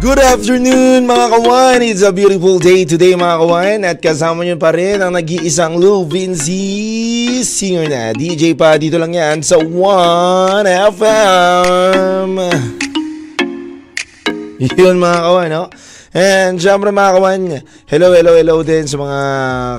[0.00, 1.84] Good afternoon mga kawan!
[1.84, 6.08] It's a beautiful day today mga kawan at kasama nyo pa rin ang nag-iisang Lil
[6.08, 9.76] Vinci singer na DJ pa dito lang yan sa 1FM
[14.72, 15.68] Yun mga kawan no?
[16.16, 19.20] And syempre mga kawan, hello, hello, hello din sa mga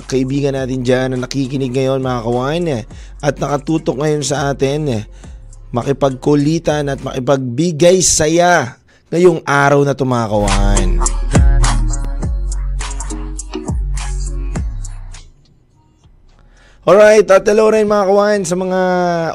[0.05, 2.69] kaibigan natin dyan na nakikinig ngayon mga kawan
[3.25, 5.01] at nakatutok ngayon sa atin
[5.73, 8.80] makipagkulitan at makipagbigay saya
[9.11, 11.03] ngayong araw na tumakawan.
[16.81, 18.81] Alright, at hello rin mga kawan sa mga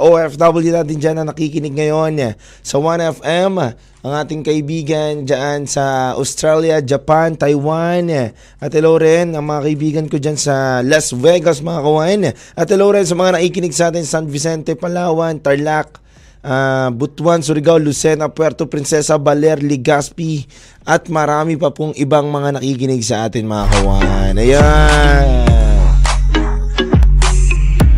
[0.03, 3.55] OFW natin dyan na nakikinig ngayon sa 1FM.
[4.03, 8.33] Ang ating kaibigan dyan sa Australia, Japan, Taiwan.
[8.59, 12.21] At hello rin ang mga kaibigan ko dyan sa Las Vegas mga kawan.
[12.59, 16.06] At hello rin sa mga nakikinig sa atin sa San Vicente, Palawan, Tarlac,
[16.47, 20.47] uh, Butuan, Surigao, Lucena, Puerto Princesa, Baler, Legazpi
[20.87, 24.35] at marami pa pong ibang mga nakikinig sa atin mga kawan.
[24.39, 25.27] Ayan.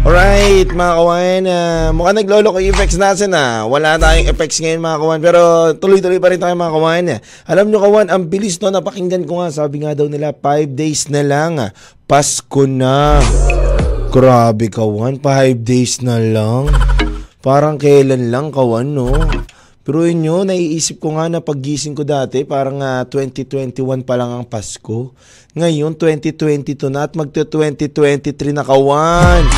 [0.09, 1.43] Alright, mga kawan.
[1.45, 3.69] Uh, mukhang naglolo ko effects natin ah.
[3.69, 5.21] Wala tayong effects ngayon mga kawan.
[5.21, 5.41] Pero
[5.77, 7.05] tuloy-tuloy pa rin tayo mga kawan.
[7.45, 8.73] Alam nyo kawan, ang bilis no.
[8.73, 9.53] Napakinggan ko nga.
[9.53, 11.61] Sabi nga daw nila, 5 days na lang.
[12.09, 13.21] Pasko na.
[14.09, 16.73] Grabe kawan, 5 days na lang.
[17.49, 19.09] Parang kailan lang kawan no.
[19.81, 24.45] Pero inyo, naiisip ko nga na paggising ko dati, parang uh, 2021 pa lang ang
[24.45, 25.17] Pasko.
[25.57, 29.49] Ngayon, 2022 na at magto-2023 na kawan.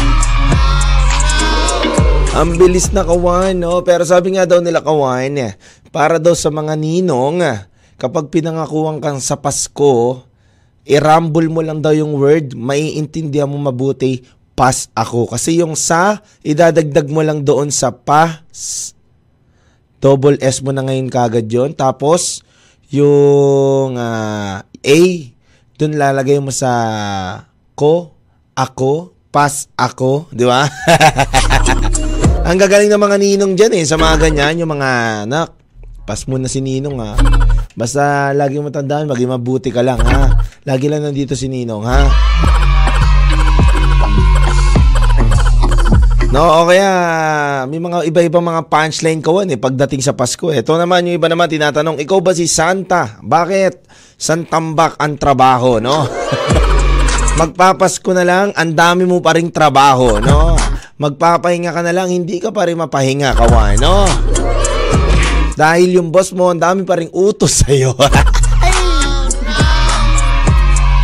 [2.38, 3.82] Ang bilis na kawan, no?
[3.82, 5.58] Pero sabi nga daw nila kawan,
[5.90, 7.42] para daw sa mga ninong,
[7.98, 10.22] kapag pinangakuan kang sa Pasko,
[10.86, 14.22] i-rumble mo lang daw yung word, maiintindihan mo mabuti,
[14.60, 15.32] pas ako.
[15.32, 18.44] Kasi yung sa, idadagdag mo lang doon sa pas.
[20.04, 22.44] Double S mo na ngayon kagad yon Tapos,
[22.92, 25.00] yung uh, A,
[25.80, 26.72] dun lalagay mo sa
[27.72, 28.12] ko,
[28.52, 30.68] ako, pas ako, di ba?
[32.48, 35.56] Ang gagaling ng mga ninong dyan eh, sa mga ganyan, yung mga anak.
[36.04, 37.14] Pas mo na si Ninong ha.
[37.78, 40.34] Basta lagi mo tandaan, maging mabuti ka lang ha.
[40.66, 42.00] Lagi lang nandito si Ninong ha.
[46.34, 46.90] No, o kaya
[47.66, 50.54] may mga iba-ibang mga punchline kawan eh pagdating sa Pasko.
[50.54, 53.18] Ito naman yung iba naman tinatanong, ikaw ba si Santa?
[53.18, 53.90] Bakit?
[54.14, 56.06] Santambak ang trabaho, no?
[57.40, 60.54] Magpapasko na lang, ang dami mo pa ring trabaho, no?
[61.02, 64.06] Magpapahinga ka na lang, hindi ka pa rin mapahinga, kawan, no?
[65.58, 67.90] Dahil yung boss mo, ang dami pa ring utos sa'yo.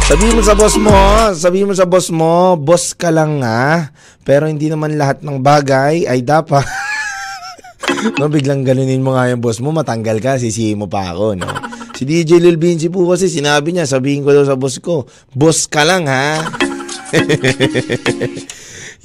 [0.07, 0.95] Sabihin mo sa boss mo,
[1.35, 3.91] sabihin mo sa boss mo, boss ka lang nga,
[4.23, 6.63] pero hindi naman lahat ng bagay ay dapat.
[8.23, 11.51] no, biglang ganunin mo nga yung boss mo, matanggal ka, sisihin mo pa ako, no?
[11.99, 15.67] Si DJ Lil Vinci po kasi sinabi niya, sabihin ko daw sa boss ko, boss
[15.67, 16.39] ka lang ha.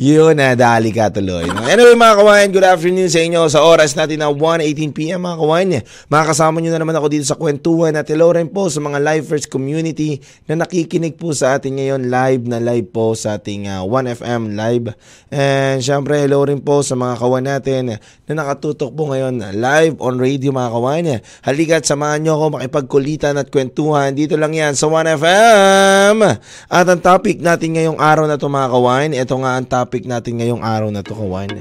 [0.01, 1.45] Yun na, dali ka tuloy.
[1.69, 5.69] Anyway mga kawain, good afternoon sa inyo sa oras natin na 1.18pm mga kawain.
[6.09, 9.45] Makakasama nyo na naman ako dito sa kwentuhan at hello rin po sa mga Lifers
[9.45, 10.17] community
[10.49, 14.89] na nakikinig po sa atin ngayon live na live po sa ating uh, 1FM live.
[15.29, 20.17] And syempre hello rin po sa mga kawan natin na nakatutok po ngayon live on
[20.17, 21.05] radio mga kawain.
[21.45, 26.25] Halika at samahan nyo ako makipagkulitan at kwentuhan dito lang yan sa 1FM.
[26.73, 30.07] At ang topic natin ngayong araw na ito mga kawain, ito nga ang topic topic
[30.07, 31.51] natin ngayong araw na to, kawan.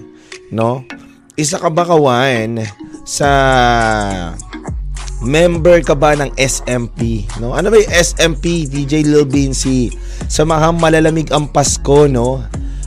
[0.55, 0.87] No?
[1.35, 2.63] Isa ka ba, kawan,
[3.03, 3.27] sa
[5.19, 7.27] member ka ba ng SMP?
[7.43, 7.59] No?
[7.59, 9.91] Ano ba yung SMP, DJ Lil Vinci?
[10.31, 12.39] Samahang malalamig ang Pasko, no?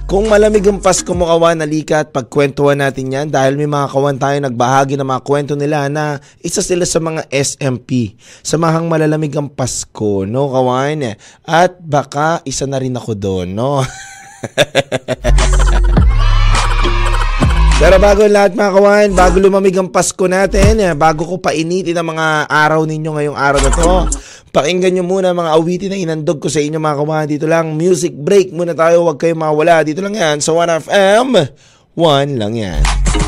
[0.07, 4.15] Kung malamig ang Pasko mo kawan, nalika at pagkwentuhan natin yan dahil may mga kawan
[4.15, 8.15] tayo nagbahagi ng mga kwento nila na isa sila sa mga SMP.
[8.47, 11.19] Samahang malalamig ang Pasko, no kawan?
[11.43, 13.83] At baka isa na rin ako doon, no?
[17.83, 22.15] Pero bago lahat mga kawan, bago lumamig ang Pasko natin, eh, bago ko painitin ang
[22.15, 24.07] mga araw ninyo ngayong araw na to,
[24.55, 27.27] pakinggan nyo muna mga awitin na inandog ko sa inyo mga kawan.
[27.27, 29.83] Dito lang, music break muna tayo, huwag kayong mawala.
[29.83, 31.27] Dito lang yan, sa 1FM,
[31.99, 32.79] 1 lang yan.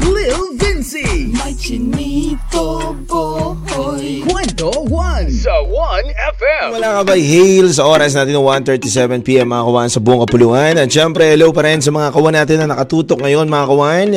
[0.07, 1.33] Lil Vinci.
[1.33, 4.21] May chinito boy.
[4.21, 6.77] Kwento 1 sa 1FM.
[6.77, 10.85] Wala ka ba hail sa oras natin ng 1.37pm mga kawan sa buong kapulungan At
[10.93, 14.09] syempre hello pa rin sa mga kawan natin na nakatutok ngayon mga kawan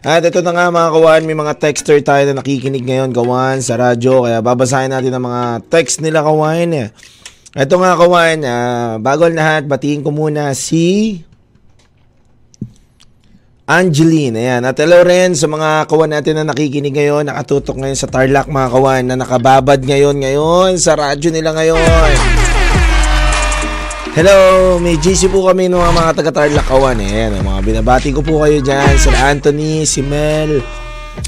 [0.00, 3.76] At ito na nga mga kawan may mga texter tayo na nakikinig ngayon kawan sa
[3.76, 6.88] radyo Kaya babasahin natin ang mga text nila kawan
[7.52, 11.20] Ito nga kawan, uh, bago ang lahat batiin ko muna si
[13.64, 14.60] Angeline, ayan.
[14.68, 18.68] At hello rin sa mga kawan natin na nakikinig ngayon, nakatutok ngayon sa Tarlac mga
[18.68, 22.12] kawan, na nakababad ngayon ngayon sa radyo nila ngayon.
[24.12, 24.36] Hello,
[24.84, 27.00] may GC po kami ng mga, mga taga-Tarlac kawan.
[27.08, 27.08] Eh.
[27.08, 29.00] Ayan, mga binabati ko po kayo dyan.
[29.00, 30.60] Si Anthony, si Mel,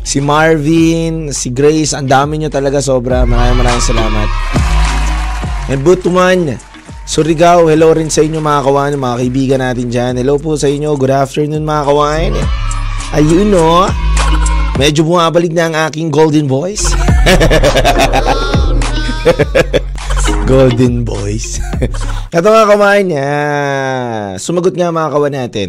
[0.05, 1.97] si Marvin, si Grace.
[1.97, 3.25] Ang dami nyo talaga sobra.
[3.25, 4.29] Maraming maraming salamat.
[5.73, 6.61] And Butuman,
[7.07, 10.19] Surigao, hello rin sa inyo mga kawan, mga kaibigan natin dyan.
[10.19, 12.35] Hello po sa inyo, good afternoon mga kawan.
[13.15, 13.87] Ayun no,
[14.75, 16.83] medyo bumabalik na ang aking golden voice.
[20.51, 21.63] golden voice.
[22.35, 25.69] Ito mga kawan, uh, sumagot nga mga kawan natin.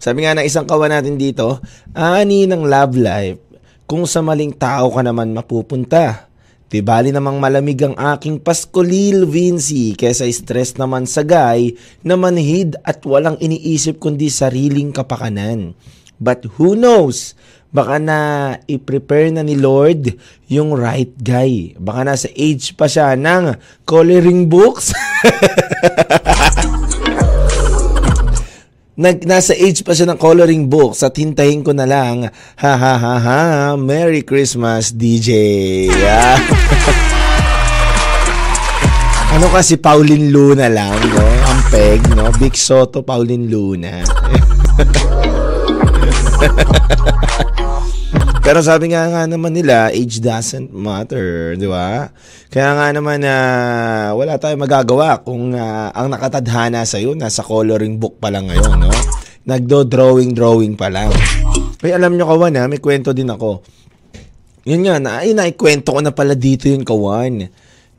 [0.00, 1.60] Sabi nga ng isang kawan natin dito,
[1.92, 3.36] ani ng love life,
[3.84, 6.29] kung sa maling tao ka naman mapupunta
[6.70, 11.74] Di bali namang malamig ang aking Pascolil Vinci kesa stress naman sa guy
[12.06, 15.74] na manhid at walang iniisip kundi sariling kapakanan.
[16.22, 17.34] But who knows?
[17.74, 18.18] Baka na
[18.70, 20.14] i-prepare na ni Lord
[20.46, 21.74] yung right guy.
[21.74, 24.94] Baka nasa age pa siya ng coloring books.
[29.00, 32.28] Nag, nasa age pa siya ng coloring books at hintayin ko na lang.
[32.60, 33.72] Ha ha ha ha.
[33.72, 35.32] Merry Christmas, DJ.
[35.88, 36.36] Yeah.
[39.40, 41.24] ano kasi Pauline Luna lang, no?
[41.24, 42.28] Ang peg, no?
[42.36, 44.04] Big Soto, Pauline Luna.
[48.50, 52.10] Pero sabi nga nga naman nila, age doesn't matter, di ba?
[52.50, 53.34] Kaya nga naman na
[54.10, 58.50] uh, wala tayong magagawa kung uh, ang nakatadhana sa iyo nasa coloring book pa lang
[58.50, 58.90] ngayon, no?
[59.46, 61.14] Nagdo-drawing-drawing pa lang.
[61.78, 63.62] Ay, alam nyo kawan ha, may kwento din ako.
[64.66, 67.46] Yun nga, na, ay, naikwento ko na pala dito yung kawan.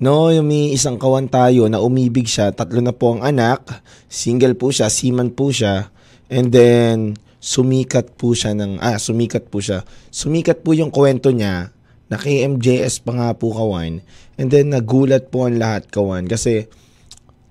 [0.03, 3.71] No, yung may isang kawan tayo na umibig siya, tatlo na po ang anak,
[4.11, 5.95] single po siya, seaman po siya,
[6.27, 9.81] and then sumikat po siya ng, ah, sumikat po siya.
[10.13, 11.73] Sumikat po yung kwento niya
[12.07, 14.05] na kay MJS pa nga po kawan.
[14.37, 16.69] And then nagulat po ang lahat kawan kasi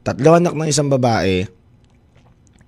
[0.06, 1.50] tatlo anak ng isang babae.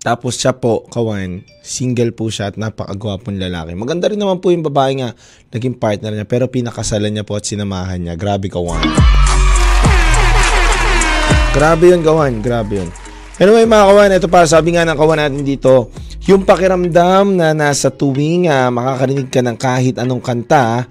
[0.03, 3.79] Tapos siya po, kawan, single po siya at napakagwapong lalaki.
[3.79, 5.15] Maganda rin naman po yung babae nga,
[5.55, 6.27] naging partner niya.
[6.27, 8.19] Pero pinakasalan niya po at sinamahan niya.
[8.19, 8.83] Grabe, kawan.
[11.55, 12.43] Grabe yun, kawan.
[12.43, 12.91] Grabe yun.
[13.43, 15.91] Anyway, mga kawan, ito pa, sabi nga ng kawan natin dito,
[16.31, 20.87] yung pakiramdam na nasa tuwing uh, makakarinig ka ng kahit anong kanta,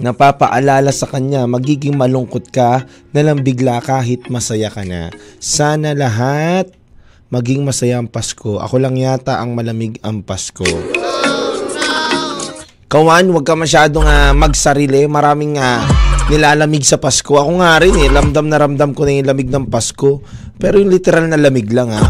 [0.00, 5.12] napapaalala sa kanya, magiging malungkot ka na lang bigla kahit masaya ka na.
[5.44, 6.72] Sana lahat
[7.28, 8.56] maging masaya ang Pasko.
[8.56, 10.64] Ako lang yata ang malamig ang Pasko.
[12.88, 15.04] Kawan, huwag ka masyadong uh, magsarili.
[15.04, 15.84] Maraming uh,
[16.32, 17.36] nilalamig sa Pasko.
[17.36, 20.24] Ako nga rin eh, ramdam na ramdam ko na yung lamig ng Pasko.
[20.56, 22.00] Pero yung literal na lamig lang ha.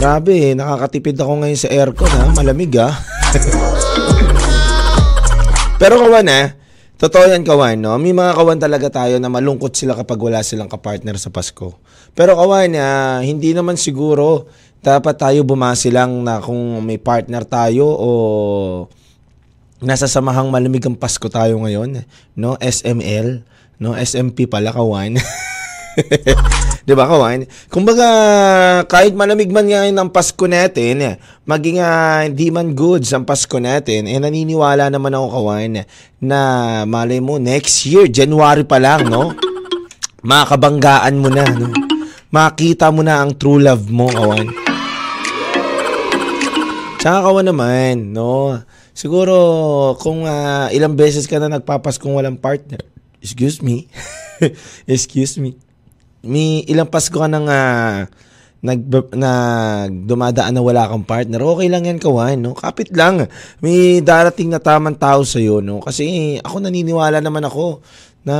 [0.00, 2.32] Grabe, nakakatipid ako ngayon sa aircon ha.
[2.32, 2.88] Malamig ha.
[5.80, 6.56] Pero kawan ha,
[6.96, 8.00] totoo yan kawan, no?
[8.00, 11.76] May mga kawan talaga tayo na malungkot sila kapag wala silang kapartner sa Pasko.
[12.16, 14.48] Pero kawan, uh, hindi naman siguro
[14.80, 18.08] dapat tayo bumasi lang na kung may partner tayo o
[19.84, 22.08] nasa samahang malamig ang Pasko tayo ngayon,
[22.40, 22.56] no?
[22.56, 23.44] SML,
[23.78, 23.96] no?
[23.96, 25.16] SMP pala kawan.
[26.86, 27.48] 'Di ba, kawan?
[27.66, 28.08] Kumbaga,
[28.86, 34.06] kahit malamig man ngayon ang Pasko natin, maging uh, hindi man goods ang Pasko natin,
[34.06, 35.82] eh naniniwala naman ako, kawan,
[36.22, 36.40] na
[36.86, 39.34] malay mo, next year, January pa lang, no?
[40.22, 41.74] Makakabanggaan mo na, no?
[42.30, 44.46] Makita mo na ang true love mo, kawan.
[47.02, 48.62] Tsaka kawan naman, no?
[48.94, 49.34] Siguro,
[49.98, 52.78] kung uh, ilang beses ka na nagpapaskong walang partner,
[53.20, 53.88] excuse me,
[54.90, 55.56] excuse me,
[56.26, 57.46] may ilang Pasko ka nang
[58.66, 58.80] nag,
[59.14, 62.56] nag dumadaan na wala kang partner, okay lang yan kawan, no?
[62.56, 63.30] Kapit lang.
[63.62, 65.78] May darating na tamang tao sa iyo, no?
[65.78, 67.84] Kasi ako naniniwala naman ako
[68.26, 68.36] na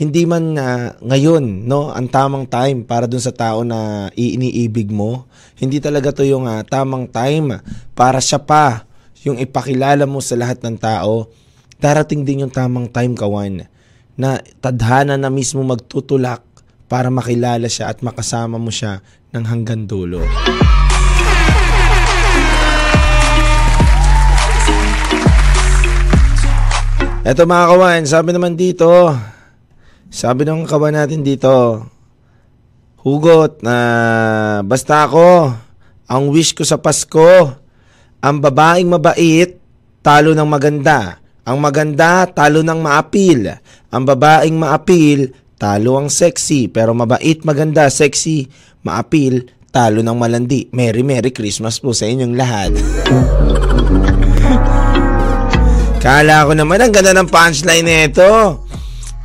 [0.00, 5.28] hindi man uh, ngayon, no, ang tamang time para dun sa tao na iniibig mo.
[5.60, 7.60] Hindi talaga to yung uh, tamang time
[7.92, 8.88] para siya pa
[9.20, 11.28] yung ipakilala mo sa lahat ng tao.
[11.80, 13.64] Darating din yung tamang time, kawan
[14.20, 16.44] na tadhana na mismo magtutulak
[16.92, 19.00] para makilala siya at makasama mo siya
[19.32, 20.20] ng hanggang dulo.
[27.24, 29.16] Eto mga kawan, sabi naman dito,
[30.12, 31.80] sabi ng kawan natin dito,
[33.00, 33.76] hugot na
[34.68, 35.56] basta ako,
[36.04, 37.56] ang wish ko sa Pasko,
[38.20, 39.56] ang babaeng mabait,
[40.04, 41.16] talo ng maganda.
[41.50, 43.50] Ang maganda, talo ng maapil.
[43.90, 46.70] Ang babaeng maapil, talo ang sexy.
[46.70, 48.46] Pero mabait, maganda, sexy,
[48.86, 50.70] maapil, talo ng malandi.
[50.70, 52.70] Merry Merry Christmas po sa inyong lahat.
[56.06, 58.62] Kala ko naman ang ganda ng punchline nito.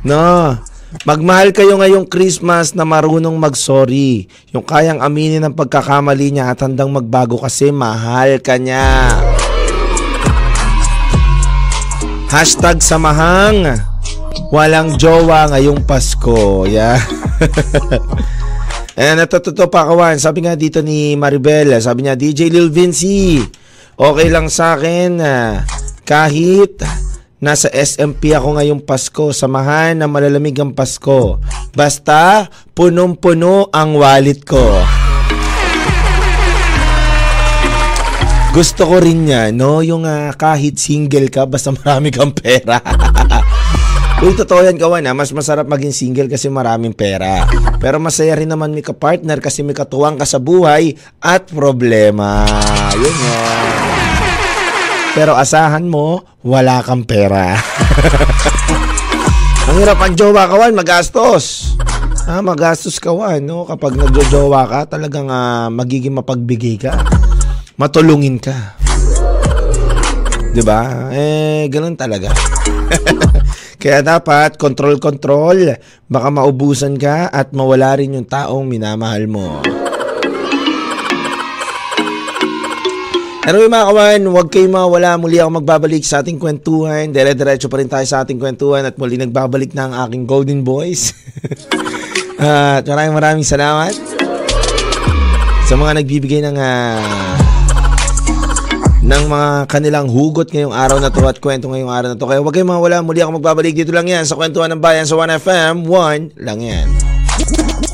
[0.02, 0.58] No.
[1.06, 4.26] Magmahal kayo ngayong Christmas na marunong mag-sorry.
[4.50, 9.14] Yung kayang aminin ang pagkakamali niya at handang magbago kasi mahal ka niya.
[12.26, 13.78] Hashtag samahang.
[14.50, 16.66] Walang jowa ngayong Pasko.
[16.66, 16.98] Yeah.
[18.98, 20.18] And natututo pa kawan.
[20.18, 23.38] Sabi nga dito ni Maribel, sabi niya, DJ Lil Vinci,
[23.94, 25.22] okay lang sa akin.
[25.22, 25.62] Uh,
[26.02, 26.82] kahit
[27.38, 31.38] nasa SMP ako ngayong Pasko, samahan na malalamig ang Pasko.
[31.76, 34.80] Basta punong-puno ang wallet ko.
[38.56, 39.84] Gusto ko rin niya, no?
[39.84, 42.80] Yung uh, kahit single ka, basta marami kang pera.
[44.24, 45.12] Uy, totoo yan kawan ha.
[45.12, 47.44] Mas masarap maging single kasi maraming pera.
[47.76, 52.48] Pero masaya rin naman may ka-partner kasi may katuwang ka sa buhay at problema.
[52.96, 53.68] Yun yan.
[55.12, 57.60] Pero asahan mo, wala kang pera.
[59.68, 61.76] ang hirap ang jowa kawan, magastos.
[62.24, 63.68] Ah, magastos kawan, no?
[63.68, 67.15] Kapag nagjojowa ka, talagang uh, magiging mapagbigay ka.
[67.76, 68.80] Matulungin ka.
[70.56, 71.12] 'Di ba?
[71.12, 72.32] Eh, ganun talaga.
[73.80, 75.76] Kaya dapat control-control.
[76.08, 79.60] Baka maubusan ka at mawala rin yung taong minamahal mo.
[83.46, 85.20] Anyway mga kawan, huwag kayo mawala.
[85.20, 87.12] Muli ako magbabalik sa ating kwentuhan.
[87.12, 91.14] Dire-diretso pa rin tayo sa ating kwentuhan at muli nagbabalik na ang aking Golden Boys.
[92.42, 93.94] at uh, maraming maraming salamat
[95.68, 97.45] sa mga nagbibigay ng uh,
[99.06, 102.26] ng mga kanilang hugot ngayong araw na to at kwento ngayong araw na to.
[102.26, 103.06] Kaya huwag kayong mawala.
[103.06, 105.86] Muli ako magbabalik dito lang yan sa kwentuhan ng bayan sa 1FM.
[105.86, 106.86] 1 lang yan.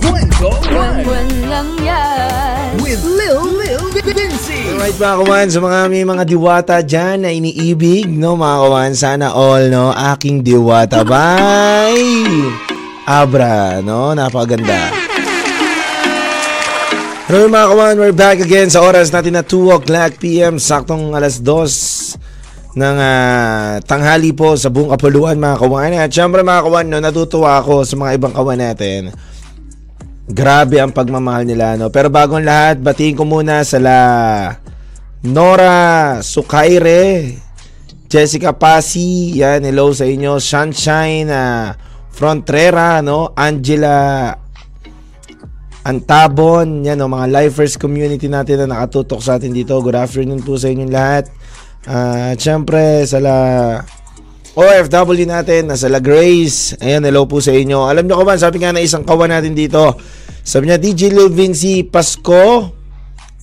[0.01, 2.81] Kwento 1 lang yan.
[2.81, 4.73] With Lil Lil Vinci.
[4.73, 9.37] Alright mga kawan, sa mga may mga diwata dyan na iniibig, no mga kawan, sana
[9.37, 11.05] all, no, aking diwata.
[11.05, 11.93] Bye!
[13.05, 15.02] Abra, no, napaganda.
[17.23, 20.59] Hello mga kawan, we're back again sa oras natin na 2 o'clock p.m.
[20.59, 25.95] Saktong alas 2 ng uh, tanghali po sa buong kapuluan mga kawan.
[26.03, 29.15] At syempre mga kawan, no, natutuwa ako sa mga ibang kawan natin
[30.27, 31.95] Grabe ang pagmamahal nila, no?
[31.95, 33.99] Pero bago ang lahat, batiin ko muna sa la
[35.23, 37.39] Nora Sukaire,
[38.11, 41.71] Jessica Pasi, yan, hello sa inyo, Sunshine uh,
[42.11, 43.31] Frontrera, no?
[43.39, 44.42] Angela
[45.83, 47.11] Antabon, yan, no?
[47.11, 49.75] mga lifers community natin na nakatutok sa atin dito.
[49.83, 51.27] Good afternoon po sa inyong lahat.
[51.83, 53.39] Uh, at syempre, sa la
[54.55, 56.79] OFW natin, nasa La Grace.
[56.79, 57.91] Ayan, hello po sa inyo.
[57.91, 59.99] Alam nyo kawan, sabi nga na isang kawan natin dito.
[60.47, 62.71] Sabi niya, DJ Lil Vinci, Pasko,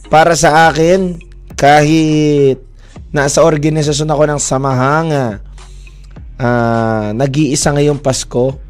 [0.08, 1.20] para sa akin,
[1.60, 2.64] kahit
[3.12, 5.10] nasa organisasyon ako ng samahang,
[6.40, 8.69] uh, nag-iisa ngayong Pasko,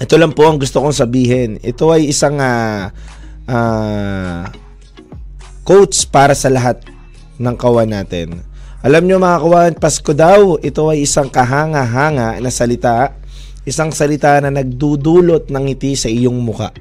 [0.00, 1.60] ito lang po ang gusto kong sabihin.
[1.60, 2.88] Ito ay isang uh,
[3.44, 4.48] uh,
[5.60, 6.80] coach para sa lahat
[7.36, 8.40] ng kawan natin.
[8.80, 13.12] Alam nyo mga kawan, Pasko daw, ito ay isang kahanga-hanga na salita.
[13.68, 16.72] Isang salita na nagdudulot ng ngiti sa iyong muka.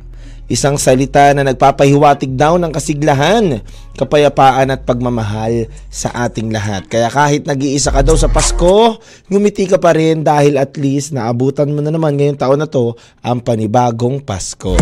[0.50, 3.62] Isang salita na nagpapahiwatig daw ng kasiglahan,
[3.94, 6.90] kapayapaan at pagmamahal sa ating lahat.
[6.90, 8.98] Kaya kahit nag-iisa ka daw sa Pasko,
[9.30, 12.98] ngumiti ka pa rin dahil at least naabutan mo na naman ngayong taon na to
[13.22, 14.74] ang panibagong Pasko.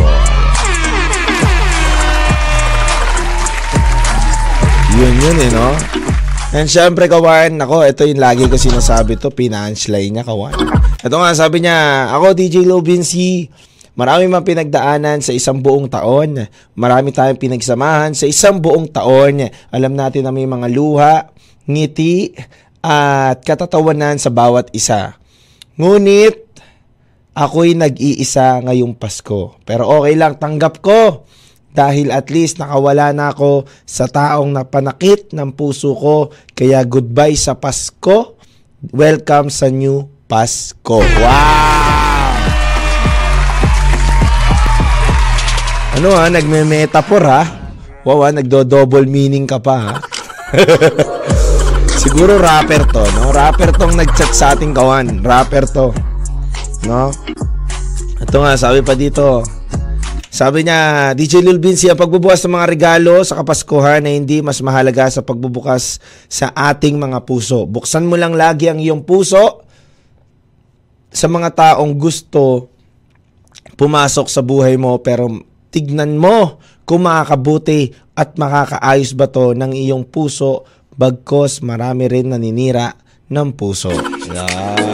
[4.95, 5.75] Yun yun eh, no?
[6.55, 10.55] And syempre, kawan, ako, ito yung lagi ko sinasabi to, pinanchline niya, kawan.
[11.03, 13.51] Ito nga, sabi niya, ako, DJ Lobinsi,
[13.97, 16.45] marami man pinagdaanan sa isang buong taon.
[16.77, 19.49] Marami tayong pinagsamahan sa isang buong taon.
[19.73, 21.33] Alam natin na may mga luha,
[21.65, 22.37] ngiti,
[22.85, 25.17] at katatawanan sa bawat isa.
[25.75, 26.47] Ngunit,
[27.33, 29.59] ako'y nag-iisa ngayong Pasko.
[29.65, 31.25] Pero okay lang, tanggap ko
[31.77, 36.33] dahil at least nakawala na ako sa taong napanakit ng puso ko.
[36.57, 38.41] Kaya goodbye sa Pasko.
[38.93, 41.01] Welcome sa new Pasko.
[41.01, 41.76] Wow!
[45.97, 47.41] Ano ha, nagme-metaphor ha?
[48.05, 49.93] Wow ha, nagdo-double meaning ka pa ha?
[52.05, 53.33] Siguro rapper to, no?
[53.33, 55.25] Rapper tong nag-chat sa ating kawan.
[55.25, 55.89] Rapper to.
[56.85, 57.09] No?
[58.21, 59.41] Ito nga, sabi pa dito.
[60.29, 64.61] Sabi niya, DJ Lil Vinci, ang pagbubukas ng mga regalo sa Kapaskuhan ay hindi mas
[64.61, 65.97] mahalaga sa pagbubukas
[66.29, 67.65] sa ating mga puso.
[67.65, 69.65] Buksan mo lang lagi ang iyong puso
[71.09, 72.69] sa mga taong gusto
[73.81, 80.07] pumasok sa buhay mo pero tignan mo kung makakabuti at makakaayos ba to ng iyong
[80.07, 80.65] puso
[80.97, 82.95] bagkos marami rin naninira
[83.29, 83.93] ng puso.
[84.31, 84.87] Yeah.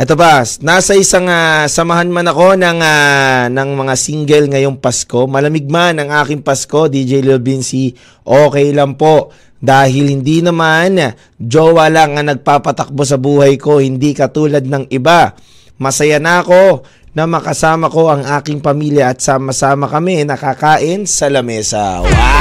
[0.00, 5.28] Ito ba, nasa isang uh, samahan man ako ng, uh, ng mga single ngayong Pasko.
[5.28, 7.92] Malamig man ang aking Pasko, DJ Lil Vinci.
[8.24, 9.28] Okay lang po.
[9.60, 10.96] Dahil hindi naman
[11.36, 15.36] jowa lang ang nagpapatakbo sa buhay ko, hindi katulad ng iba.
[15.76, 16.80] Masaya na ako
[17.10, 22.06] na makasama ko ang aking pamilya at sama-sama kami nakakain sa lamesa.
[22.06, 22.40] Wow!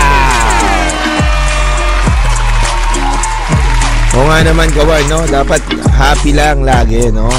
[4.20, 5.22] Oo nga naman kawan, no?
[5.30, 5.62] Dapat
[5.96, 7.30] happy lang lagi, no?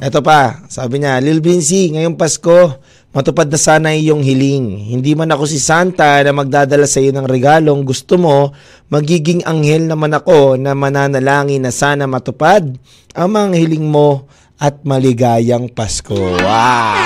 [0.00, 4.94] Ito pa, sabi niya, Lil Vinci, ngayong Pasko, matupad na sana iyong hiling.
[4.94, 8.54] Hindi man ako si Santa na magdadala sa iyo ng regalong gusto mo,
[8.86, 12.70] magiging anghel naman ako na mananalangin na sana matupad
[13.14, 14.30] ang mga hiling mo
[14.62, 16.14] at maligayang Pasko.
[16.14, 16.98] Wow!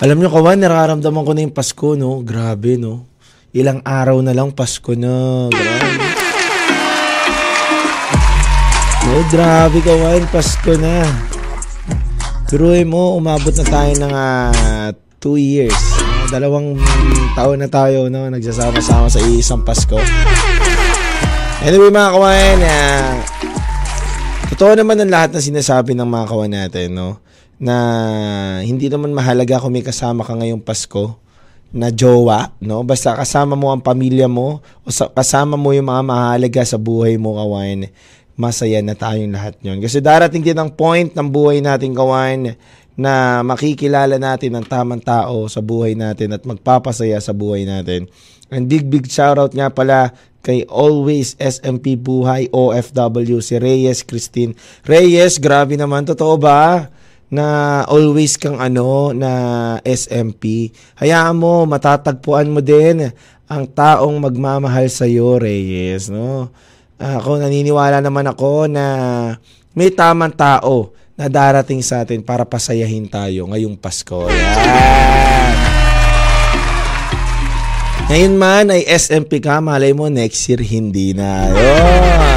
[0.00, 2.24] Alam nyo kawan, nararamdaman ko na yung Pasko, no?
[2.24, 3.04] Grabe, no?
[3.52, 5.44] Ilang araw na lang Pasko na.
[5.52, 6.08] Grabe.
[9.00, 11.04] No, grabe kawan, Pasko na.
[12.50, 15.80] Turuin mo, umabot na tayo ng 2 uh, years.
[16.02, 16.26] No?
[16.34, 16.74] Dalawang
[17.38, 18.26] taon na tayo, no?
[18.26, 19.94] Nagsasama-sama sa isang Pasko.
[21.62, 23.10] Anyway, mga kawan, uh,
[24.50, 27.22] totoo naman ang lahat na sinasabi ng mga kawan natin, no?
[27.60, 27.76] na
[28.64, 31.20] hindi naman mahalaga kung may kasama ka ngayong Pasko
[31.70, 32.82] na jowa, no?
[32.82, 37.14] Basta kasama mo ang pamilya mo o sa, kasama mo yung mga mahalaga sa buhay
[37.14, 37.86] mo, kawan,
[38.40, 39.84] masaya na tayong lahat yon.
[39.84, 42.56] Kasi darating din ang point ng buhay natin, kawan,
[42.96, 48.08] na makikilala natin ang tamang tao sa buhay natin at magpapasaya sa buhay natin.
[48.48, 54.56] And big, big shoutout nga pala kay Always SMP Buhay OFW, si Reyes Christine.
[54.88, 56.88] Reyes, grabe naman, totoo ba?
[57.30, 59.30] na always kang ano na
[59.86, 60.74] SMP.
[60.98, 63.06] Hayaan mo, matatagpuan mo din
[63.46, 66.50] ang taong magmamahal sa iyo, Reyes, no?
[67.00, 68.84] Ako naniniwala naman ako na
[69.72, 74.28] may tamang tao na darating sa atin para pasayahin tayo ngayong Pasko.
[74.28, 75.56] Yan.
[78.12, 81.48] Ngayon man ay SMP ka, malay mo next year hindi na.
[81.48, 82.29] Yun.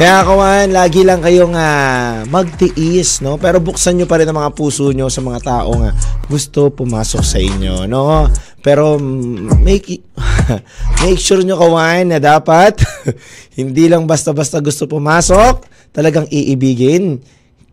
[0.00, 3.36] Kaya kawan, lagi lang kayong uh, magtiis, no?
[3.36, 5.92] Pero buksan nyo pa rin ang mga puso nyo sa mga tao nga
[6.24, 8.24] gusto pumasok sa inyo, no?
[8.64, 10.00] Pero mm, make
[11.04, 12.80] make sure nyo kawan na dapat
[13.60, 17.20] hindi lang basta-basta gusto pumasok, talagang iibigin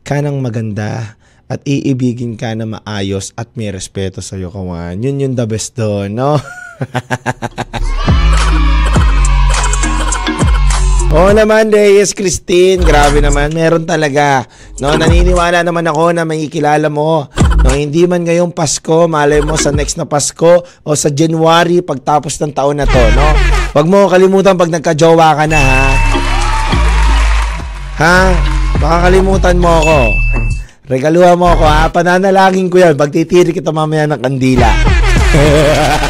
[0.04, 1.16] ka ng maganda
[1.48, 5.00] at iibigin ka na maayos at may respeto sa iyo kawan.
[5.00, 6.36] Yun yung the best doon, no?
[11.18, 12.78] Oo naman, Reyes Christine.
[12.78, 13.50] Grabe naman.
[13.50, 14.46] Meron talaga.
[14.78, 17.26] No, naniniwala naman ako na may ikilala mo.
[17.66, 22.38] No, hindi man ngayong Pasko, malay mo sa next na Pasko o sa January pagtapos
[22.38, 23.34] ng taon na to, no?
[23.74, 25.86] Huwag mo kalimutan pag nagka-jowa ka na, ha?
[27.98, 28.18] Ha?
[28.78, 30.00] Baka kalimutan mo ako.
[30.86, 31.90] Regaluhan mo ako, ha?
[31.90, 32.94] Pananalangin ko yan.
[32.94, 34.70] Pagtitiri kita mamaya ng kandila.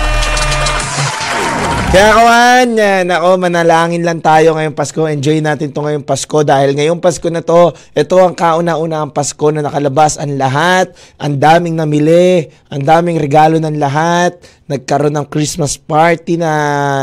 [1.88, 5.08] Kaya kawan, yan, ako, manalangin lang tayo ngayong Pasko.
[5.08, 9.56] Enjoy natin to ngayong Pasko dahil ngayong Pasko na to, ito ang kauna-una ang Pasko
[9.56, 10.92] na nakalabas ang lahat.
[11.16, 14.36] Ang daming namili, ang daming regalo ng lahat.
[14.68, 16.52] Nagkaroon ng Christmas party na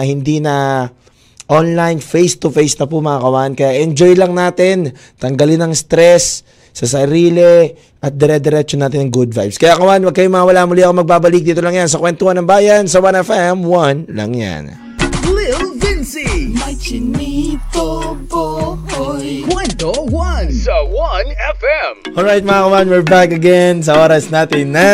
[0.04, 0.84] hindi na
[1.48, 3.52] online, face-to-face na po mga kawan.
[3.56, 6.44] Kaya enjoy lang natin, tanggalin ang stress
[6.74, 7.70] sa sarili
[8.02, 9.56] at dire-diretso natin ang good vibes.
[9.62, 12.90] Kaya kawan, huwag kayong mawala muli ako magbabalik dito lang yan sa Kwentuhan ng Bayan
[12.90, 14.62] sa 1FM 1 lang yan.
[15.30, 18.53] Lil Vinci May chinito boy
[22.14, 24.86] Alright mga kawan, we're back again sa oras natin na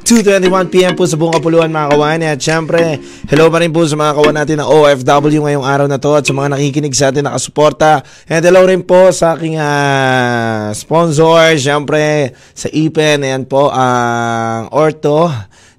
[0.00, 2.96] 2.21pm po sa buong kapuluan mga kawan At syempre,
[3.28, 6.24] hello pa rin po sa mga kawan natin na OFW ngayong araw na to At
[6.24, 8.00] sa mga nakikinig sa atin nakasuporta
[8.32, 14.80] And hello rin po sa aking uh, sponsor Syempre, sa IPEN Ayan po, ang uh,
[14.88, 15.28] Orto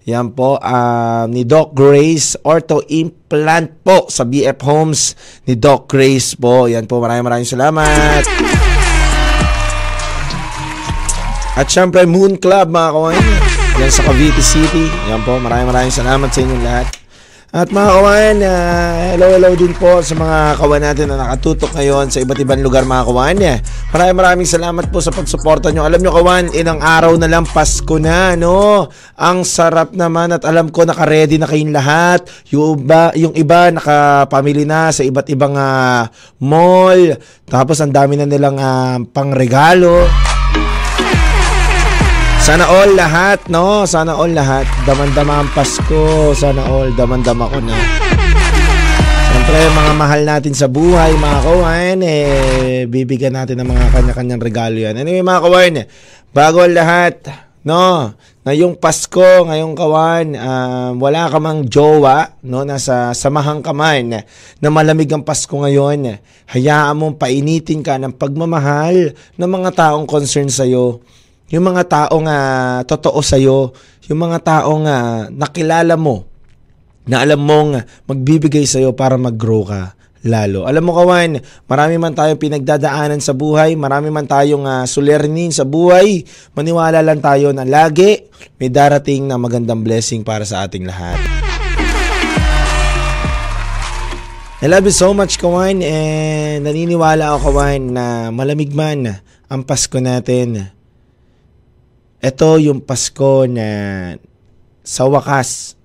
[0.04, 5.16] yan po, uh, ni Doc Grace, ortho implant po sa BF Homes
[5.48, 6.68] ni Doc Grace po.
[6.68, 8.28] Yan po, maraming maraming salamat.
[11.54, 13.18] At syempre, Moon Club mga kawan.
[13.78, 14.90] yan sa Cavite City.
[15.10, 16.88] Yan po, maraming maraming salamat sa inyong lahat.
[17.54, 22.10] At mga kawan, uh, hello hello din po sa mga kawan natin na nakatutok ngayon
[22.10, 23.38] sa iba't ibang lugar mga kawan.
[23.38, 23.62] Yeah.
[23.94, 25.86] Maraming maraming salamat po sa pagsuporta nyo.
[25.86, 28.90] Alam nyo kawan, ilang araw na lang Pasko na, no?
[29.22, 32.26] Ang sarap naman at alam ko naka-ready na kayong lahat.
[32.50, 36.10] Yung iba, yung iba nakapamili na sa iba't ibang uh,
[36.42, 37.22] mall.
[37.46, 40.33] Tapos ang dami na nilang uh, pangregalo.
[42.44, 43.88] Sana all lahat, no?
[43.88, 44.68] Sana all lahat.
[44.84, 46.36] Damandama ang Pasko.
[46.36, 47.72] Sana all, damandama ko na.
[49.32, 54.76] Siyempre, mga mahal natin sa buhay, mga kawan, eh, bibigyan natin ng mga kanya-kanyang regalo
[54.76, 55.00] yan.
[55.00, 55.74] Anyway, mga kawan,
[56.36, 57.32] bago ang lahat,
[57.64, 58.12] no?
[58.44, 62.68] Ngayong Pasko, ngayong kawan, uh, wala ka mang jowa, no?
[62.68, 64.20] Nasa samahang ka man
[64.60, 66.20] na malamig ang Pasko ngayon.
[66.52, 71.00] Hayaan mong painitin ka ng pagmamahal ng mga taong concern sa'yo
[71.54, 73.78] yung mga taong uh, totoo sa'yo,
[74.10, 76.26] yung mga taong uh, nakilala mo,
[77.06, 80.64] na alam mong magbibigay sa'yo para mag-grow ka lalo.
[80.64, 81.36] Alam mo kawan,
[81.68, 86.26] marami man tayong pinagdadaanan sa buhay, marami man tayong uh, suliranin sa buhay,
[86.58, 88.24] maniwala lang tayo na lagi
[88.58, 91.20] may darating na magandang blessing para sa ating lahat.
[94.64, 99.20] I love you so much, Kawan, and naniniwala ako, Kawan, na malamig man
[99.52, 100.72] ang Pasko natin
[102.24, 103.68] ito yung Pasko na
[104.80, 105.76] sa wakas,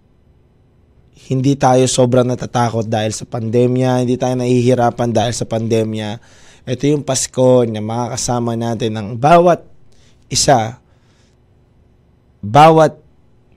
[1.26, 6.22] hindi tayo sobrang natatakot dahil sa pandemya, hindi tayo nahihirapan dahil sa pandemya.
[6.62, 9.66] Ito yung Pasko na makakasama natin ng bawat
[10.30, 10.78] isa,
[12.38, 12.94] bawat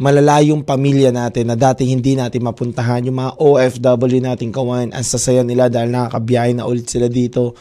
[0.02, 5.46] malalayong pamilya natin na dati hindi natin mapuntahan, yung mga OFW natin kawan, ang sasaya
[5.46, 7.54] nila dahil nakakabiyahe na ulit sila dito,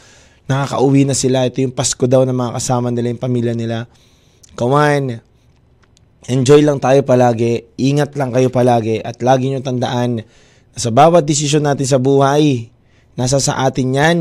[0.49, 3.85] nakakauwi na sila, ito yung Pasko daw na mga kasama nila yung pamilya nila.
[4.61, 5.17] Kawan,
[6.29, 11.25] enjoy lang tayo palagi, ingat lang kayo palagi at lagi nyo tandaan na sa bawat
[11.25, 12.69] desisyon natin sa buhay,
[13.17, 14.21] nasa sa atin yan.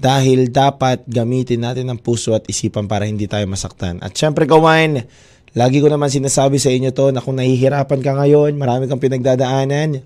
[0.00, 4.00] Dahil dapat gamitin natin ang puso at isipan para hindi tayo masaktan.
[4.00, 5.04] At syempre kawan,
[5.52, 10.00] lagi ko naman sinasabi sa inyo to na kung nahihirapan ka ngayon, marami kang pinagdadaanan,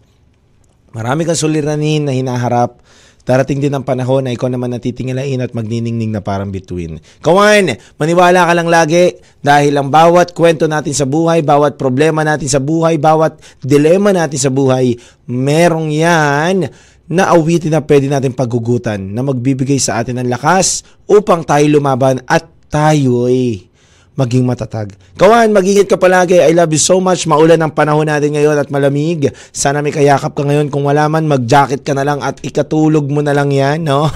[0.90, 2.82] marami kang suliranin na hinaharap,
[3.26, 7.02] Darating din ang panahon na ikaw naman natitingilain at magniningning na parang bituin.
[7.26, 12.46] Kawan, maniwala ka lang lagi dahil ang bawat kwento natin sa buhay, bawat problema natin
[12.46, 14.94] sa buhay, bawat dilema natin sa buhay,
[15.26, 16.70] merong yan
[17.10, 22.22] na awitin na pwede natin paggugutan na magbibigay sa atin ng lakas upang tayo lumaban
[22.30, 23.75] at tayo eh
[24.16, 24.96] maging matatag.
[25.20, 26.40] Kawan, magingit ka palagi.
[26.40, 27.28] I love you so much.
[27.28, 29.28] Maulan ang panahon natin ngayon at malamig.
[29.52, 30.72] Sana may kayakap ka ngayon.
[30.72, 34.08] Kung wala man, mag-jacket ka na lang at ikatulog mo na lang yan, no?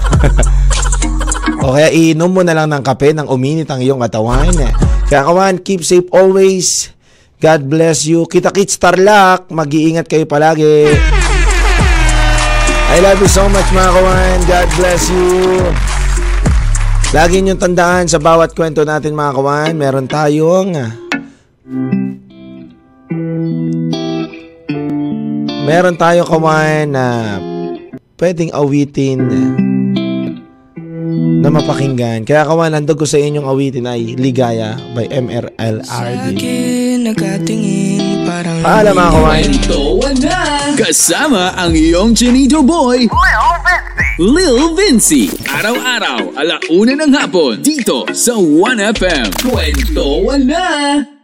[1.63, 4.51] o kaya iinom mo na lang ng kape nang uminit ang iyong katawan.
[5.05, 6.89] Kaya kawan, keep safe always.
[7.37, 8.25] God bless you.
[8.25, 9.53] Kita-kits tarlak.
[9.53, 10.97] Mag-iingat kayo palagi.
[12.91, 14.37] I love you so much mga kawan.
[14.49, 16.00] God bless you.
[17.11, 20.71] Lagi niyong tandaan sa bawat kwento natin mga kawan, meron tayong
[25.67, 27.35] meron tayong kawan na
[28.15, 29.19] pwedeng awitin
[31.43, 32.23] na mapakinggan.
[32.23, 36.39] Kaya kawan, handog ko sa inyong awitin ay Ligaya by MRLRD.
[38.63, 39.43] Paalam mga kawan.
[40.79, 43.11] Kasama ang iyong Chinito Boy,
[44.21, 45.33] Lil Vinci.
[45.49, 49.33] Araw-araw, alauna ng hapon, dito sa 1FM.
[49.41, 51.20] Kwento na!